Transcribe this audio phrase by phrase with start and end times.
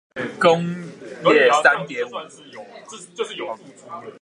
[0.41, 0.65] 工
[1.27, 2.09] 業三點五